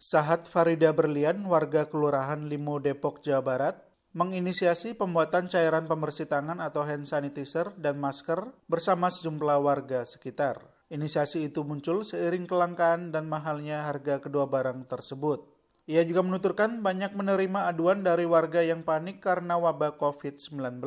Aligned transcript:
Sahat 0.00 0.48
Farida 0.48 0.96
Berlian, 0.96 1.44
warga 1.44 1.84
Kelurahan 1.84 2.48
Limo 2.48 2.80
Depok, 2.80 3.20
Jawa 3.20 3.44
Barat, 3.44 3.76
menginisiasi 4.16 4.96
pembuatan 4.96 5.44
cairan 5.44 5.84
pembersih 5.84 6.24
tangan 6.24 6.56
atau 6.56 6.88
hand 6.88 7.04
sanitizer 7.04 7.76
dan 7.76 8.00
masker 8.00 8.48
bersama 8.64 9.12
sejumlah 9.12 9.60
warga 9.60 10.08
sekitar. 10.08 10.56
Inisiasi 10.88 11.52
itu 11.52 11.68
muncul 11.68 12.00
seiring 12.00 12.48
kelangkaan 12.48 13.12
dan 13.12 13.28
mahalnya 13.28 13.84
harga 13.84 14.24
kedua 14.24 14.48
barang 14.48 14.88
tersebut. 14.88 15.44
Ia 15.84 16.00
juga 16.08 16.24
menuturkan 16.24 16.80
banyak 16.80 17.12
menerima 17.12 17.68
aduan 17.68 18.00
dari 18.00 18.24
warga 18.24 18.64
yang 18.64 18.80
panik 18.80 19.20
karena 19.20 19.60
wabah 19.60 20.00
COVID-19. 20.00 20.80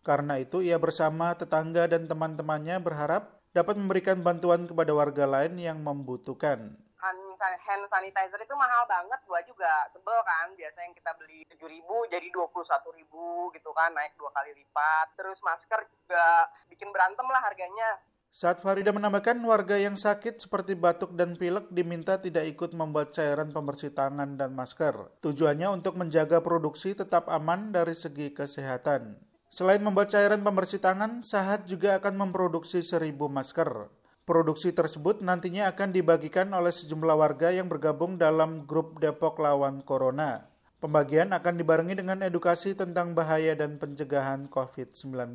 Karena 0.00 0.40
itu, 0.40 0.64
ia 0.64 0.80
bersama 0.80 1.36
tetangga 1.36 1.92
dan 1.92 2.08
teman-temannya 2.08 2.80
berharap 2.80 3.36
dapat 3.52 3.76
memberikan 3.76 4.24
bantuan 4.24 4.64
kepada 4.64 4.96
warga 4.96 5.28
lain 5.28 5.60
yang 5.60 5.84
membutuhkan 5.84 6.80
hand 7.00 7.84
sanitizer 7.88 8.40
itu 8.40 8.54
mahal 8.54 8.84
banget 8.84 9.20
gua 9.24 9.40
juga 9.48 9.88
sebel 9.88 10.20
kan 10.22 10.52
biasa 10.52 10.84
yang 10.84 10.92
kita 10.92 11.10
beli 11.16 11.42
tujuh 11.56 11.68
ribu 11.68 11.96
jadi 12.12 12.28
dua 12.28 12.46
puluh 12.52 12.68
satu 12.68 12.92
ribu 12.92 13.48
gitu 13.56 13.72
kan 13.72 13.90
naik 13.96 14.12
dua 14.20 14.28
kali 14.36 14.52
lipat 14.52 15.16
terus 15.16 15.40
masker 15.40 15.88
juga 15.88 16.48
bikin 16.68 16.92
berantem 16.92 17.24
lah 17.24 17.40
harganya 17.40 17.98
saat 18.30 18.62
Farida 18.62 18.94
menambahkan 18.94 19.42
warga 19.42 19.74
yang 19.74 19.98
sakit 19.98 20.38
seperti 20.38 20.78
batuk 20.78 21.18
dan 21.18 21.34
pilek 21.34 21.66
diminta 21.74 22.14
tidak 22.14 22.46
ikut 22.46 22.70
membuat 22.78 23.10
cairan 23.10 23.50
pembersih 23.50 23.90
tangan 23.90 24.38
dan 24.38 24.54
masker. 24.54 25.18
Tujuannya 25.18 25.66
untuk 25.74 25.98
menjaga 25.98 26.38
produksi 26.38 26.94
tetap 26.94 27.26
aman 27.26 27.74
dari 27.74 27.98
segi 27.98 28.30
kesehatan. 28.30 29.18
Selain 29.50 29.82
membuat 29.82 30.14
cairan 30.14 30.46
pembersih 30.46 30.78
tangan, 30.78 31.26
Sahat 31.26 31.66
juga 31.66 31.98
akan 31.98 32.30
memproduksi 32.30 32.86
seribu 32.86 33.26
masker. 33.26 33.90
Produksi 34.30 34.70
tersebut 34.70 35.26
nantinya 35.26 35.66
akan 35.74 35.90
dibagikan 35.90 36.54
oleh 36.54 36.70
sejumlah 36.70 37.18
warga 37.18 37.50
yang 37.50 37.66
bergabung 37.66 38.14
dalam 38.14 38.62
grup 38.62 39.02
Depok 39.02 39.42
Lawan 39.42 39.82
Corona. 39.82 40.46
Pembagian 40.78 41.34
akan 41.34 41.58
dibarengi 41.58 41.98
dengan 41.98 42.22
edukasi 42.22 42.78
tentang 42.78 43.10
bahaya 43.10 43.58
dan 43.58 43.82
pencegahan 43.82 44.46
COVID-19. 44.46 45.34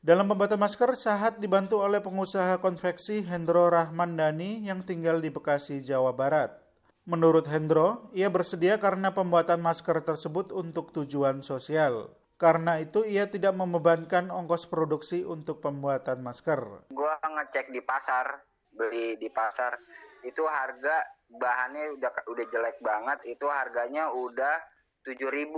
Dalam 0.00 0.24
pembuatan 0.24 0.56
masker, 0.56 0.96
Sahat 0.96 1.36
dibantu 1.36 1.84
oleh 1.84 2.00
pengusaha 2.00 2.56
konveksi 2.64 3.28
Hendro 3.28 3.68
Rahman 3.68 4.16
Dani 4.16 4.64
yang 4.64 4.88
tinggal 4.88 5.20
di 5.20 5.28
Bekasi, 5.28 5.84
Jawa 5.84 6.16
Barat. 6.16 6.56
Menurut 7.04 7.44
Hendro, 7.44 8.08
ia 8.16 8.32
bersedia 8.32 8.80
karena 8.80 9.12
pembuatan 9.12 9.60
masker 9.60 10.00
tersebut 10.00 10.56
untuk 10.56 10.96
tujuan 10.96 11.44
sosial. 11.44 12.16
Karena 12.38 12.78
itu 12.78 13.02
ia 13.02 13.26
tidak 13.26 13.50
membebankan 13.58 14.30
ongkos 14.30 14.70
produksi 14.70 15.26
untuk 15.26 15.58
pembuatan 15.58 16.22
masker. 16.22 16.86
Gua 16.94 17.18
ngecek 17.18 17.74
di 17.74 17.82
pasar, 17.82 18.46
beli 18.70 19.18
di 19.18 19.26
pasar, 19.26 19.74
itu 20.22 20.46
harga 20.46 21.02
bahannya 21.34 21.98
udah 21.98 22.10
udah 22.30 22.46
jelek 22.46 22.78
banget, 22.78 23.18
itu 23.26 23.42
harganya 23.50 24.14
udah 24.14 24.54
7000 25.02 25.50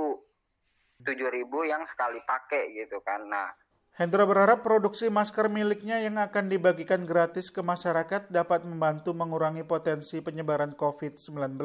7000 1.05 1.69
yang 1.69 1.84
sekali 1.84 2.20
pakai 2.25 2.73
gitu 2.77 3.01
kan. 3.05 3.28
Nah, 3.28 3.53
Hendra 3.97 4.25
berharap 4.25 4.64
produksi 4.64 5.12
masker 5.12 5.53
miliknya 5.53 6.01
yang 6.01 6.17
akan 6.17 6.48
dibagikan 6.48 7.05
gratis 7.05 7.53
ke 7.53 7.61
masyarakat 7.61 8.33
dapat 8.33 8.64
membantu 8.64 9.12
mengurangi 9.12 9.69
potensi 9.69 10.20
penyebaran 10.25 10.73
COVID-19, 10.77 11.61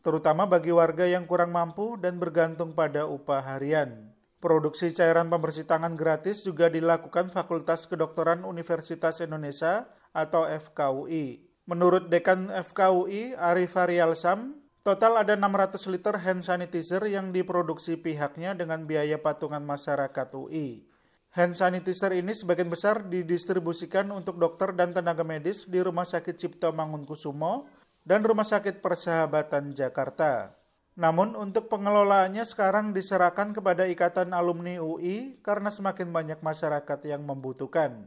terutama 0.00 0.48
bagi 0.48 0.72
warga 0.72 1.04
yang 1.04 1.28
kurang 1.28 1.52
mampu 1.52 2.00
dan 2.00 2.16
bergantung 2.16 2.72
pada 2.72 3.04
upah 3.04 3.44
harian. 3.44 4.12
Produksi 4.40 4.88
cairan 4.96 5.28
pembersih 5.28 5.68
tangan 5.68 6.00
gratis 6.00 6.40
juga 6.40 6.72
dilakukan 6.72 7.28
Fakultas 7.28 7.84
Kedokteran 7.84 8.48
Universitas 8.48 9.20
Indonesia 9.20 9.84
atau 10.16 10.48
FKUI. 10.48 11.44
Menurut 11.68 12.08
Dekan 12.08 12.48
FKUI, 12.48 13.36
Arif 13.36 13.76
Arialsam, 13.76 14.56
total 14.80 15.20
ada 15.20 15.36
600 15.36 15.92
liter 15.92 16.16
hand 16.24 16.40
sanitizer 16.40 17.04
yang 17.04 17.36
diproduksi 17.36 18.00
pihaknya 18.00 18.56
dengan 18.56 18.88
biaya 18.88 19.20
patungan 19.20 19.60
masyarakat 19.60 20.28
UI. 20.32 20.88
Hand 21.36 21.60
sanitizer 21.60 22.16
ini 22.16 22.32
sebagian 22.32 22.72
besar 22.72 23.04
didistribusikan 23.12 24.08
untuk 24.08 24.40
dokter 24.40 24.72
dan 24.72 24.96
tenaga 24.96 25.20
medis 25.20 25.68
di 25.68 25.84
Rumah 25.84 26.08
Sakit 26.08 26.40
Cipto 26.40 26.72
Mangunkusumo 26.72 27.68
dan 28.08 28.24
Rumah 28.24 28.48
Sakit 28.48 28.80
Persahabatan 28.80 29.76
Jakarta. 29.76 30.59
Namun 31.00 31.32
untuk 31.32 31.72
pengelolaannya 31.72 32.44
sekarang 32.44 32.92
diserahkan 32.92 33.56
kepada 33.56 33.88
Ikatan 33.88 34.36
Alumni 34.36 34.76
UI 34.76 35.40
karena 35.40 35.72
semakin 35.72 36.12
banyak 36.12 36.44
masyarakat 36.44 37.00
yang 37.08 37.24
membutuhkan. 37.24 38.04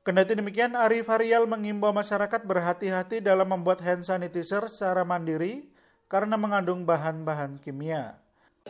Kendati 0.00 0.32
demikian, 0.32 0.72
Arif 0.72 1.12
Haryal 1.12 1.44
mengimbau 1.44 1.92
masyarakat 1.92 2.40
berhati-hati 2.48 3.20
dalam 3.20 3.52
membuat 3.52 3.84
hand 3.84 4.08
sanitizer 4.08 4.64
secara 4.72 5.04
mandiri 5.04 5.68
karena 6.08 6.40
mengandung 6.40 6.88
bahan-bahan 6.88 7.60
kimia. 7.60 8.16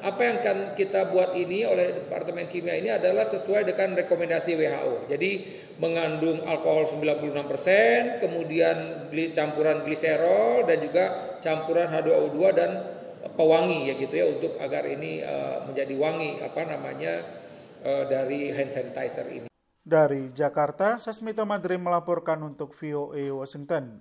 Apa 0.02 0.20
yang 0.24 0.36
akan 0.42 0.58
kita 0.74 1.14
buat 1.14 1.36
ini 1.36 1.68
oleh 1.68 2.02
Departemen 2.02 2.48
Kimia 2.48 2.80
ini 2.80 2.88
adalah 2.88 3.28
sesuai 3.28 3.68
dengan 3.68 3.92
rekomendasi 3.92 4.56
WHO. 4.56 5.06
Jadi 5.06 5.30
mengandung 5.76 6.40
alkohol 6.48 6.88
96%, 6.88 8.24
kemudian 8.24 9.06
campuran 9.36 9.84
gliserol 9.84 10.64
dan 10.64 10.80
juga 10.80 11.04
campuran 11.44 11.92
H2O2 11.92 12.38
dan 12.56 12.70
pewangi 13.34 13.90
ya 13.90 13.94
gitu 13.98 14.14
ya 14.14 14.26
untuk 14.30 14.58
agar 14.58 14.86
ini 14.86 15.22
uh, 15.22 15.66
menjadi 15.68 15.94
wangi 15.98 16.42
apa 16.42 16.60
namanya 16.66 17.22
uh, 17.84 18.04
dari 18.06 18.50
hand 18.50 18.72
sanitizer 18.72 19.26
ini. 19.30 19.48
Dari 19.82 20.30
Jakarta, 20.30 20.94
Sasmito 21.02 21.42
Madrim 21.42 21.82
melaporkan 21.82 22.38
untuk 22.46 22.70
VOA 22.70 23.34
Washington. 23.34 23.98